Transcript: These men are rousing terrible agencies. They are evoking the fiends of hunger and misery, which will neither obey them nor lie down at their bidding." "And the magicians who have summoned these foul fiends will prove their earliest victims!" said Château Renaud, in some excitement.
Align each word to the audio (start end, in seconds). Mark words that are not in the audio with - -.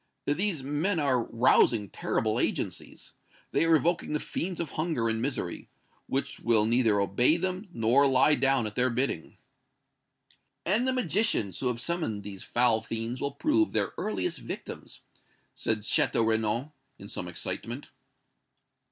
These 0.25 0.63
men 0.63 0.99
are 0.99 1.25
rousing 1.25 1.87
terrible 1.87 2.39
agencies. 2.39 3.13
They 3.51 3.65
are 3.65 3.75
evoking 3.75 4.13
the 4.13 4.19
fiends 4.19 4.59
of 4.59 4.71
hunger 4.71 5.07
and 5.07 5.21
misery, 5.21 5.69
which 6.07 6.39
will 6.39 6.65
neither 6.65 6.99
obey 6.99 7.37
them 7.37 7.67
nor 7.71 8.07
lie 8.07 8.33
down 8.33 8.65
at 8.65 8.73
their 8.73 8.89
bidding." 8.89 9.37
"And 10.65 10.87
the 10.87 10.91
magicians 10.91 11.59
who 11.59 11.67
have 11.67 11.79
summoned 11.79 12.23
these 12.23 12.41
foul 12.43 12.81
fiends 12.81 13.21
will 13.21 13.33
prove 13.33 13.73
their 13.73 13.93
earliest 13.95 14.39
victims!" 14.39 15.01
said 15.53 15.81
Château 15.81 16.25
Renaud, 16.27 16.73
in 16.97 17.07
some 17.07 17.27
excitement. 17.27 17.91